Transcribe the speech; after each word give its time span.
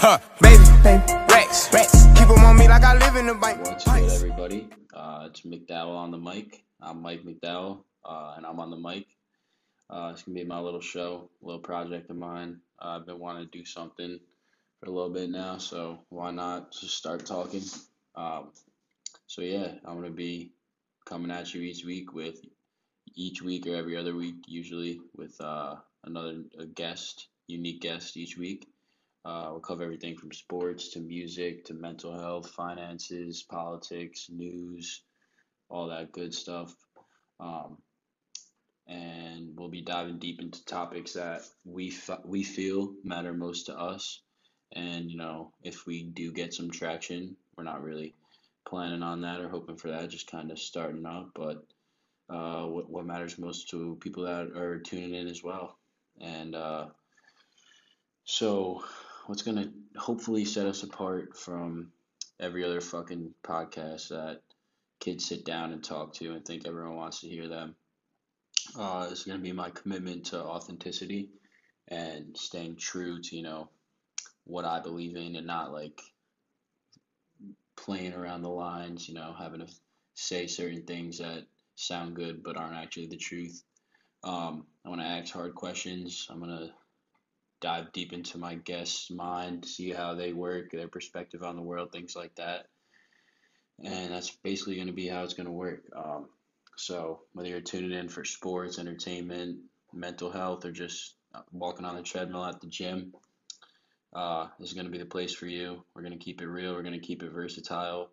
Huh, 0.00 0.20
baby, 0.40 0.62
Rex, 1.28 1.72
Rex. 1.72 2.06
Keep 2.14 2.28
them 2.28 2.44
on 2.44 2.56
me 2.56 2.68
like 2.68 2.84
I 2.84 2.96
live 2.96 3.16
in 3.16 3.26
the 3.26 3.34
bank. 3.34 3.66
What's 3.66 3.84
good, 3.84 4.08
everybody? 4.12 4.68
Uh, 4.94 5.26
it's 5.28 5.40
McDowell 5.40 5.96
on 5.96 6.12
the 6.12 6.16
mic. 6.16 6.62
I'm 6.80 7.02
Mike 7.02 7.24
McDowell, 7.24 7.82
uh, 8.04 8.34
and 8.36 8.46
I'm 8.46 8.60
on 8.60 8.70
the 8.70 8.76
mic. 8.76 9.06
Uh, 9.90 10.10
it's 10.12 10.22
gonna 10.22 10.36
be 10.36 10.44
my 10.44 10.60
little 10.60 10.80
show, 10.80 11.28
little 11.42 11.60
project 11.60 12.10
of 12.10 12.16
mine. 12.16 12.60
Uh, 12.80 12.90
I've 13.00 13.06
been 13.06 13.18
wanting 13.18 13.48
to 13.48 13.58
do 13.58 13.64
something 13.64 14.20
for 14.78 14.86
a 14.88 14.92
little 14.92 15.10
bit 15.10 15.30
now, 15.30 15.58
so 15.58 15.98
why 16.10 16.30
not 16.30 16.70
just 16.70 16.96
start 16.96 17.26
talking? 17.26 17.64
Um, 18.14 18.52
so 19.26 19.42
yeah, 19.42 19.72
I'm 19.84 19.96
gonna 19.96 20.10
be 20.10 20.52
coming 21.06 21.32
at 21.32 21.52
you 21.52 21.62
each 21.62 21.84
week 21.84 22.14
with 22.14 22.40
each 23.16 23.42
week 23.42 23.66
or 23.66 23.74
every 23.74 23.96
other 23.96 24.14
week, 24.14 24.44
usually 24.46 25.00
with 25.16 25.34
uh, 25.40 25.74
another 26.04 26.44
a 26.56 26.66
guest, 26.66 27.26
unique 27.48 27.80
guest 27.80 28.16
each 28.16 28.38
week. 28.38 28.68
Uh, 29.24 29.48
we'll 29.50 29.60
cover 29.60 29.82
everything 29.82 30.16
from 30.16 30.32
sports 30.32 30.88
to 30.90 31.00
music 31.00 31.64
to 31.64 31.74
mental 31.74 32.18
health, 32.18 32.50
finances, 32.50 33.42
politics, 33.42 34.28
news, 34.30 35.02
all 35.68 35.88
that 35.88 36.12
good 36.12 36.32
stuff. 36.32 36.74
Um, 37.40 37.78
and 38.86 39.50
we'll 39.54 39.68
be 39.68 39.82
diving 39.82 40.18
deep 40.18 40.40
into 40.40 40.64
topics 40.64 41.12
that 41.12 41.42
we 41.64 41.88
f- 41.90 42.24
we 42.24 42.42
feel 42.42 42.94
matter 43.04 43.34
most 43.34 43.66
to 43.66 43.78
us. 43.78 44.20
And 44.72 45.10
you 45.10 45.18
know, 45.18 45.52
if 45.62 45.86
we 45.86 46.04
do 46.04 46.32
get 46.32 46.54
some 46.54 46.70
traction, 46.70 47.36
we're 47.56 47.64
not 47.64 47.82
really 47.82 48.14
planning 48.66 49.02
on 49.02 49.22
that 49.22 49.40
or 49.40 49.48
hoping 49.48 49.76
for 49.76 49.90
that, 49.90 50.10
just 50.10 50.30
kind 50.30 50.50
of 50.50 50.58
starting 50.58 51.04
up. 51.04 51.30
But 51.34 51.64
uh, 52.30 52.64
what 52.64 52.88
what 52.90 53.06
matters 53.06 53.38
most 53.38 53.68
to 53.70 53.96
people 54.00 54.24
that 54.24 54.56
are 54.56 54.78
tuning 54.78 55.14
in 55.14 55.28
as 55.28 55.42
well. 55.42 55.76
And 56.20 56.54
uh, 56.54 56.86
so 58.24 58.84
what's 59.28 59.42
gonna 59.42 59.70
hopefully 59.94 60.46
set 60.46 60.66
us 60.66 60.82
apart 60.82 61.36
from 61.36 61.92
every 62.40 62.64
other 62.64 62.80
fucking 62.80 63.34
podcast 63.44 64.08
that 64.08 64.40
kids 65.00 65.26
sit 65.26 65.44
down 65.44 65.70
and 65.70 65.84
talk 65.84 66.14
to 66.14 66.32
and 66.32 66.46
think 66.46 66.66
everyone 66.66 66.96
wants 66.96 67.20
to 67.20 67.28
hear 67.28 67.46
them. 67.46 67.76
Uh, 68.74 69.06
is 69.12 69.24
gonna 69.24 69.38
be 69.38 69.52
my 69.52 69.68
commitment 69.68 70.24
to 70.24 70.42
authenticity 70.42 71.28
and 71.88 72.34
staying 72.38 72.76
true 72.76 73.20
to 73.20 73.36
you 73.36 73.42
know 73.42 73.68
what 74.44 74.64
I 74.64 74.80
believe 74.80 75.14
in 75.14 75.36
and 75.36 75.46
not 75.46 75.74
like 75.74 76.00
playing 77.76 78.14
around 78.14 78.40
the 78.40 78.48
lines. 78.48 79.10
You 79.10 79.14
know, 79.14 79.34
having 79.38 79.60
to 79.60 79.70
say 80.14 80.46
certain 80.46 80.86
things 80.86 81.18
that 81.18 81.44
sound 81.76 82.16
good 82.16 82.42
but 82.42 82.56
aren't 82.56 82.76
actually 82.76 83.08
the 83.08 83.18
truth. 83.18 83.62
Um, 84.24 84.64
I 84.86 84.88
want 84.88 85.02
to 85.02 85.06
ask 85.06 85.34
hard 85.34 85.54
questions. 85.54 86.26
I'm 86.30 86.40
gonna 86.40 86.72
dive 87.60 87.92
deep 87.92 88.12
into 88.12 88.38
my 88.38 88.54
guest's 88.54 89.10
mind, 89.10 89.64
see 89.64 89.90
how 89.90 90.14
they 90.14 90.32
work, 90.32 90.70
their 90.70 90.88
perspective 90.88 91.42
on 91.42 91.56
the 91.56 91.62
world, 91.62 91.92
things 91.92 92.14
like 92.14 92.34
that. 92.36 92.66
And 93.82 94.12
that's 94.12 94.30
basically 94.30 94.76
going 94.76 94.88
to 94.88 94.92
be 94.92 95.08
how 95.08 95.22
it's 95.22 95.34
going 95.34 95.46
to 95.46 95.52
work. 95.52 95.84
Um, 95.94 96.28
so, 96.76 97.20
whether 97.32 97.48
you're 97.48 97.60
tuning 97.60 97.92
in 97.92 98.08
for 98.08 98.24
sports, 98.24 98.78
entertainment, 98.78 99.58
mental 99.92 100.30
health, 100.30 100.64
or 100.64 100.72
just 100.72 101.14
walking 101.52 101.84
on 101.84 101.96
the 101.96 102.02
treadmill 102.02 102.44
at 102.44 102.60
the 102.60 102.66
gym, 102.66 103.14
uh, 104.12 104.48
this 104.58 104.68
is 104.68 104.74
going 104.74 104.86
to 104.86 104.92
be 104.92 104.98
the 104.98 105.06
place 105.06 105.32
for 105.32 105.46
you. 105.46 105.84
We're 105.94 106.02
going 106.02 106.18
to 106.18 106.24
keep 106.24 106.40
it 106.40 106.46
real, 106.46 106.74
we're 106.74 106.82
going 106.82 107.00
to 107.00 107.06
keep 107.06 107.22
it 107.22 107.30
versatile. 107.30 108.10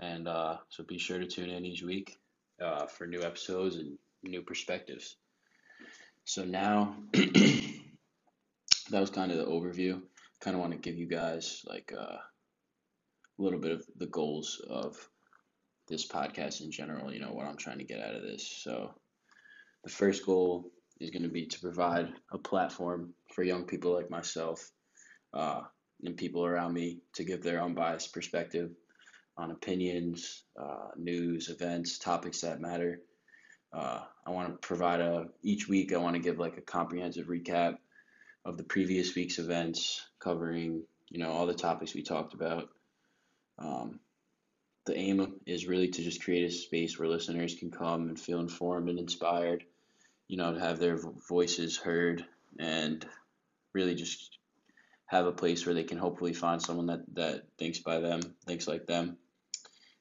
And 0.00 0.26
uh, 0.28 0.56
so, 0.70 0.82
be 0.84 0.98
sure 0.98 1.18
to 1.18 1.26
tune 1.26 1.50
in 1.50 1.64
each 1.64 1.82
week 1.82 2.18
uh, 2.60 2.86
for 2.86 3.06
new 3.06 3.22
episodes 3.22 3.76
and 3.76 3.98
new 4.22 4.42
perspectives. 4.42 5.16
So, 6.24 6.44
now. 6.44 6.96
that 8.92 9.00
was 9.00 9.10
kind 9.10 9.32
of 9.32 9.38
the 9.38 9.46
overview. 9.46 10.00
Kind 10.40 10.54
of 10.54 10.60
want 10.60 10.72
to 10.72 10.78
give 10.78 10.96
you 10.96 11.08
guys 11.08 11.62
like 11.66 11.92
uh, 11.98 12.16
a 12.16 13.42
little 13.42 13.58
bit 13.58 13.72
of 13.72 13.84
the 13.96 14.06
goals 14.06 14.60
of 14.68 14.96
this 15.88 16.06
podcast 16.06 16.60
in 16.60 16.70
general. 16.70 17.12
You 17.12 17.20
know 17.20 17.32
what 17.32 17.46
I'm 17.46 17.56
trying 17.56 17.78
to 17.78 17.84
get 17.84 18.00
out 18.00 18.14
of 18.14 18.22
this. 18.22 18.46
So 18.62 18.94
the 19.82 19.90
first 19.90 20.26
goal 20.26 20.70
is 21.00 21.10
going 21.10 21.22
to 21.22 21.30
be 21.30 21.46
to 21.46 21.60
provide 21.60 22.12
a 22.32 22.38
platform 22.38 23.14
for 23.34 23.42
young 23.42 23.64
people 23.64 23.94
like 23.94 24.10
myself 24.10 24.70
uh, 25.32 25.62
and 26.04 26.16
people 26.16 26.44
around 26.44 26.74
me 26.74 26.98
to 27.14 27.24
give 27.24 27.42
their 27.42 27.62
unbiased 27.62 28.12
perspective 28.12 28.70
on 29.38 29.52
opinions, 29.52 30.44
uh, 30.60 30.88
news, 30.98 31.48
events, 31.48 31.98
topics 31.98 32.42
that 32.42 32.60
matter. 32.60 33.00
Uh, 33.72 34.00
I 34.26 34.30
want 34.30 34.50
to 34.50 34.66
provide 34.66 35.00
a 35.00 35.28
each 35.42 35.66
week. 35.66 35.94
I 35.94 35.96
want 35.96 36.14
to 36.14 36.22
give 36.22 36.38
like 36.38 36.58
a 36.58 36.62
comprehensive 36.62 37.28
recap 37.28 37.76
of 38.44 38.56
the 38.56 38.64
previous 38.64 39.14
week's 39.14 39.38
events, 39.38 40.04
covering 40.18 40.82
you 41.08 41.18
know 41.18 41.30
all 41.30 41.46
the 41.46 41.54
topics 41.54 41.94
we 41.94 42.02
talked 42.02 42.34
about. 42.34 42.68
Um, 43.58 44.00
the 44.84 44.96
aim 44.96 45.40
is 45.46 45.68
really 45.68 45.88
to 45.88 46.02
just 46.02 46.24
create 46.24 46.44
a 46.44 46.50
space 46.50 46.98
where 46.98 47.08
listeners 47.08 47.54
can 47.54 47.70
come 47.70 48.08
and 48.08 48.18
feel 48.18 48.40
informed 48.40 48.88
and 48.88 48.98
inspired, 48.98 49.64
you 50.26 50.36
know, 50.36 50.52
to 50.52 50.60
have 50.60 50.80
their 50.80 50.98
voices 51.28 51.76
heard 51.76 52.24
and 52.58 53.06
really 53.72 53.94
just 53.94 54.38
have 55.06 55.26
a 55.26 55.32
place 55.32 55.64
where 55.64 55.74
they 55.74 55.84
can 55.84 55.98
hopefully 55.98 56.32
find 56.32 56.60
someone 56.60 56.86
that, 56.86 57.02
that 57.14 57.44
thinks 57.58 57.78
by 57.78 58.00
them, 58.00 58.20
thinks 58.46 58.66
like 58.66 58.86
them. 58.86 59.18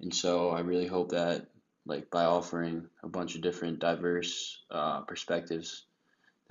And 0.00 0.14
so 0.14 0.50
I 0.50 0.60
really 0.60 0.86
hope 0.86 1.10
that 1.10 1.48
like 1.84 2.10
by 2.10 2.24
offering 2.24 2.88
a 3.02 3.08
bunch 3.08 3.34
of 3.34 3.42
different 3.42 3.80
diverse 3.80 4.60
uh, 4.70 5.00
perspectives 5.02 5.84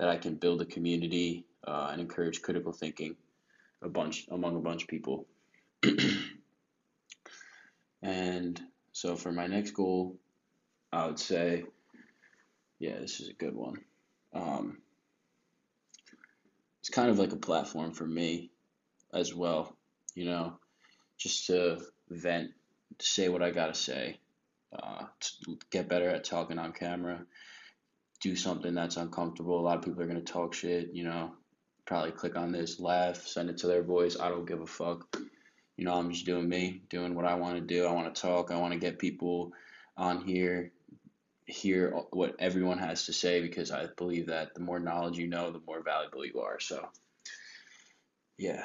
that 0.02 0.10
I 0.10 0.16
can 0.16 0.34
build 0.34 0.60
a 0.60 0.64
community 0.64 1.44
uh, 1.64 1.90
and 1.92 2.00
encourage 2.00 2.42
critical 2.42 2.72
thinking 2.72 3.14
a 3.82 3.88
bunch 3.88 4.26
among 4.32 4.56
a 4.56 4.58
bunch 4.58 4.82
of 4.82 4.88
people. 4.88 5.28
and 8.02 8.60
so 8.90 9.14
for 9.14 9.30
my 9.30 9.46
next 9.46 9.70
goal, 9.70 10.16
I 10.92 11.06
would 11.06 11.20
say, 11.20 11.62
yeah, 12.80 12.98
this 12.98 13.20
is 13.20 13.28
a 13.28 13.32
good 13.32 13.54
one. 13.54 13.76
Um, 14.34 14.78
it's 16.80 16.90
kind 16.90 17.08
of 17.08 17.20
like 17.20 17.30
a 17.30 17.36
platform 17.36 17.92
for 17.92 18.04
me 18.04 18.50
as 19.14 19.32
well, 19.32 19.76
you 20.16 20.24
know, 20.24 20.58
just 21.16 21.46
to 21.46 21.80
vent, 22.10 22.50
to 22.98 23.06
say 23.06 23.28
what 23.28 23.40
I 23.40 23.52
gotta 23.52 23.76
say, 23.76 24.18
uh, 24.72 25.04
to 25.20 25.58
get 25.70 25.88
better 25.88 26.08
at 26.08 26.24
talking 26.24 26.58
on 26.58 26.72
camera, 26.72 27.24
do 28.22 28.36
something 28.36 28.74
that's 28.74 28.96
uncomfortable. 28.96 29.58
A 29.58 29.60
lot 29.60 29.76
of 29.76 29.84
people 29.84 30.02
are 30.02 30.06
gonna 30.06 30.20
talk 30.22 30.54
shit, 30.54 30.92
you 30.92 31.04
know, 31.04 31.32
probably 31.84 32.12
click 32.12 32.36
on 32.36 32.52
this, 32.52 32.80
laugh, 32.80 33.26
send 33.26 33.50
it 33.50 33.58
to 33.58 33.66
their 33.66 33.82
voice. 33.82 34.18
I 34.18 34.28
don't 34.28 34.46
give 34.46 34.60
a 34.60 34.66
fuck. 34.66 35.16
You 35.76 35.84
know, 35.84 35.94
I'm 35.94 36.10
just 36.10 36.26
doing 36.26 36.48
me, 36.48 36.82
doing 36.88 37.14
what 37.14 37.24
I 37.24 37.34
want 37.34 37.56
to 37.56 37.60
do. 37.60 37.86
I 37.86 37.92
want 37.92 38.14
to 38.14 38.20
talk. 38.20 38.50
I 38.50 38.58
want 38.58 38.72
to 38.72 38.78
get 38.78 38.98
people 38.98 39.52
on 39.96 40.22
here, 40.24 40.70
hear 41.46 41.90
what 42.12 42.36
everyone 42.38 42.78
has 42.78 43.06
to 43.06 43.12
say 43.12 43.42
because 43.42 43.70
I 43.70 43.86
believe 43.96 44.26
that 44.28 44.54
the 44.54 44.60
more 44.60 44.78
knowledge 44.78 45.18
you 45.18 45.26
know, 45.26 45.50
the 45.50 45.60
more 45.66 45.82
valuable 45.82 46.24
you 46.24 46.40
are. 46.40 46.60
So, 46.60 46.88
yeah. 48.38 48.64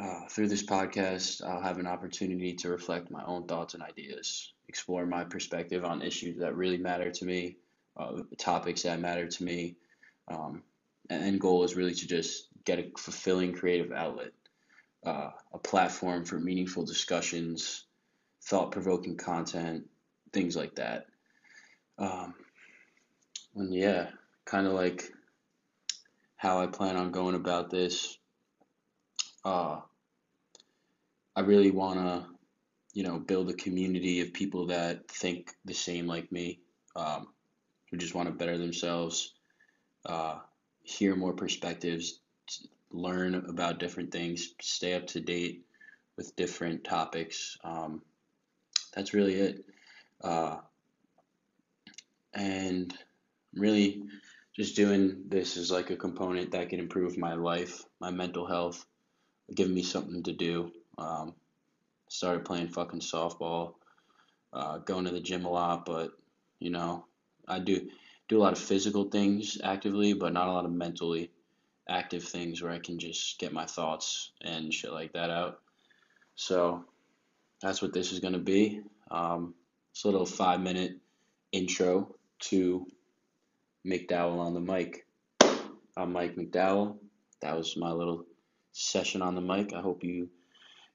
Uh, 0.00 0.26
through 0.28 0.48
this 0.48 0.64
podcast, 0.64 1.42
I'll 1.42 1.62
have 1.62 1.78
an 1.78 1.86
opportunity 1.86 2.52
to 2.54 2.68
reflect 2.68 3.10
my 3.10 3.24
own 3.24 3.46
thoughts 3.46 3.72
and 3.72 3.82
ideas, 3.82 4.52
explore 4.68 5.06
my 5.06 5.24
perspective 5.24 5.84
on 5.86 6.02
issues 6.02 6.38
that 6.40 6.54
really 6.54 6.76
matter 6.76 7.10
to 7.10 7.24
me, 7.24 7.56
uh, 7.96 8.22
topics 8.38 8.82
that 8.82 9.00
matter 9.00 9.26
to 9.26 9.44
me. 9.44 9.76
Um, 10.28 10.62
and 11.08 11.22
end 11.22 11.40
goal 11.40 11.64
is 11.64 11.76
really 11.76 11.94
to 11.94 12.06
just 12.06 12.48
get 12.64 12.78
a 12.78 12.90
fulfilling 12.98 13.52
creative 13.52 13.92
outlet, 13.92 14.32
uh, 15.04 15.30
a 15.52 15.58
platform 15.58 16.24
for 16.24 16.38
meaningful 16.38 16.84
discussions, 16.84 17.84
thought 18.44 18.72
provoking 18.72 19.16
content, 19.16 19.84
things 20.32 20.56
like 20.56 20.74
that. 20.76 21.06
Um, 21.98 22.34
and 23.54 23.72
yeah, 23.72 24.08
kind 24.44 24.66
of 24.66 24.72
like 24.72 25.12
how 26.36 26.60
I 26.60 26.66
plan 26.66 26.96
on 26.96 27.12
going 27.12 27.34
about 27.34 27.70
this. 27.70 28.18
Uh, 29.44 29.80
I 31.34 31.40
really 31.40 31.70
want 31.70 31.98
to, 31.98 32.26
you 32.92 33.02
know, 33.02 33.18
build 33.18 33.48
a 33.50 33.54
community 33.54 34.20
of 34.20 34.32
people 34.32 34.66
that 34.66 35.08
think 35.08 35.54
the 35.64 35.74
same 35.74 36.06
like 36.06 36.30
me, 36.32 36.60
um, 36.94 37.28
who 37.90 37.96
just 37.96 38.14
want 38.14 38.28
to 38.28 38.34
better 38.34 38.58
themselves, 38.58 39.34
uh, 40.04 40.38
hear 40.82 41.16
more 41.16 41.32
perspectives, 41.32 42.20
learn 42.90 43.34
about 43.34 43.78
different 43.78 44.12
things, 44.12 44.54
stay 44.60 44.94
up 44.94 45.06
to 45.08 45.20
date 45.20 45.64
with 46.16 46.36
different 46.36 46.84
topics. 46.84 47.58
Um, 47.64 48.02
that's 48.94 49.14
really 49.14 49.34
it. 49.34 49.64
Uh, 50.22 50.56
and 52.34 52.94
really 53.54 54.02
just 54.54 54.76
doing 54.76 55.24
this 55.28 55.56
is 55.56 55.70
like 55.70 55.90
a 55.90 55.96
component 55.96 56.52
that 56.52 56.68
can 56.70 56.80
improve 56.80 57.18
my 57.18 57.34
life, 57.34 57.84
my 58.00 58.10
mental 58.10 58.46
health, 58.46 58.86
give 59.54 59.70
me 59.70 59.82
something 59.82 60.22
to 60.22 60.32
do. 60.32 60.72
Um, 60.98 61.34
started 62.08 62.44
playing 62.44 62.68
fucking 62.68 63.00
softball, 63.00 63.74
uh, 64.52 64.78
going 64.78 65.04
to 65.04 65.10
the 65.10 65.20
gym 65.20 65.44
a 65.44 65.50
lot, 65.50 65.84
but 65.84 66.12
you 66.58 66.70
know, 66.70 67.04
I 67.48 67.58
do 67.58 67.88
do 68.28 68.38
a 68.38 68.42
lot 68.42 68.52
of 68.52 68.58
physical 68.58 69.04
things 69.04 69.58
actively, 69.62 70.12
but 70.12 70.32
not 70.32 70.48
a 70.48 70.52
lot 70.52 70.64
of 70.64 70.72
mentally 70.72 71.30
active 71.88 72.24
things 72.24 72.60
where 72.60 72.72
I 72.72 72.78
can 72.78 72.98
just 72.98 73.38
get 73.38 73.52
my 73.52 73.66
thoughts 73.66 74.32
and 74.42 74.74
shit 74.74 74.92
like 74.92 75.12
that 75.12 75.30
out. 75.30 75.60
So 76.34 76.84
that's 77.62 77.80
what 77.80 77.92
this 77.92 78.12
is 78.12 78.20
going 78.20 78.32
to 78.32 78.40
be. 78.40 78.80
Um, 79.10 79.54
it's 79.92 80.04
a 80.04 80.08
little 80.08 80.26
five 80.26 80.60
minute 80.60 80.98
intro 81.52 82.16
to 82.40 82.86
McDowell 83.86 84.40
on 84.40 84.54
the 84.54 84.60
mic. 84.60 85.06
I'm 85.96 86.12
Mike 86.12 86.36
McDowell. 86.36 86.98
That 87.40 87.56
was 87.56 87.76
my 87.76 87.92
little 87.92 88.26
session 88.72 89.22
on 89.22 89.34
the 89.34 89.40
mic. 89.40 89.72
I 89.72 89.80
hope 89.80 90.02
you 90.02 90.28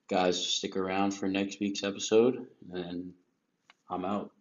guys 0.09 0.45
stick 0.45 0.75
around 0.75 1.11
for 1.11 1.27
next 1.27 1.59
week's 1.59 1.83
episode, 1.83 2.45
and 2.71 3.13
I'm 3.89 4.05
out. 4.05 4.31